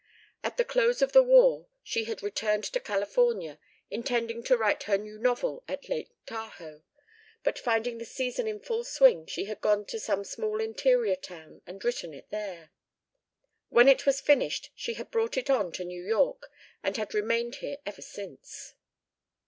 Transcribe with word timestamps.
At 0.43 0.57
the 0.57 0.65
close 0.65 1.03
of 1.03 1.11
the 1.11 1.21
war 1.21 1.67
she 1.83 2.05
had 2.05 2.23
returned 2.23 2.63
to 2.63 2.79
California, 2.79 3.59
intending 3.91 4.43
to 4.45 4.57
write 4.57 4.81
her 4.85 4.97
new 4.97 5.19
novel 5.19 5.63
at 5.67 5.89
Lake 5.89 6.09
Tahoe, 6.25 6.81
but 7.43 7.59
finding 7.59 7.99
the 7.99 8.05
season 8.05 8.47
in 8.47 8.59
full 8.59 8.83
swing 8.83 9.27
she 9.27 9.45
had 9.45 9.61
gone 9.61 9.85
to 9.85 9.99
some 9.99 10.23
small 10.23 10.59
interior 10.59 11.15
town 11.15 11.61
and 11.67 11.85
written 11.85 12.15
it 12.15 12.31
there. 12.31 12.71
When 13.69 13.87
it 13.87 14.07
was 14.07 14.19
finished 14.19 14.71
she 14.73 14.95
had 14.95 15.11
brought 15.11 15.37
it 15.37 15.51
on 15.51 15.71
to 15.73 15.85
New 15.85 16.01
York 16.03 16.49
and 16.81 16.97
had 16.97 17.13
remained 17.13 17.57
here 17.57 17.77
ever 17.85 18.01
since. 18.01 18.73